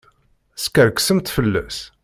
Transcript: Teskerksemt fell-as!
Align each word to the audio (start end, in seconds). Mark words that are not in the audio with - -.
Teskerksemt 0.57 1.29
fell-as! 1.29 1.77